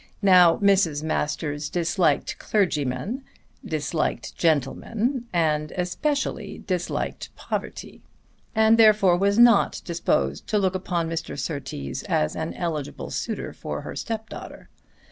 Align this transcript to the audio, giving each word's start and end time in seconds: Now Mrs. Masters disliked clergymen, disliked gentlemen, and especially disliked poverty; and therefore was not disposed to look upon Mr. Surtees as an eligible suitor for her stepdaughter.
Now 0.23 0.57
Mrs. 0.57 1.03
Masters 1.03 1.69
disliked 1.69 2.39
clergymen, 2.39 3.23
disliked 3.63 4.35
gentlemen, 4.35 5.25
and 5.31 5.71
especially 5.73 6.63
disliked 6.65 7.29
poverty; 7.35 8.01
and 8.55 8.79
therefore 8.79 9.15
was 9.15 9.37
not 9.37 9.79
disposed 9.85 10.47
to 10.47 10.57
look 10.57 10.73
upon 10.73 11.07
Mr. 11.07 11.37
Surtees 11.37 12.01
as 12.05 12.35
an 12.35 12.55
eligible 12.55 13.11
suitor 13.11 13.53
for 13.53 13.81
her 13.81 13.95
stepdaughter. 13.95 14.69